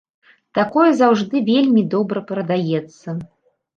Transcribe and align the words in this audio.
Такое 0.59 0.85
заўжды 1.01 1.43
вельмі 1.51 1.85
добра 1.93 2.25
прадаецца. 2.33 3.07